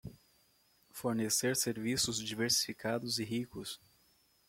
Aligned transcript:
Fornecer 0.89 1.55
serviços 1.55 2.17
diversificados 2.17 3.19
e 3.19 3.23
ricos 3.23 3.79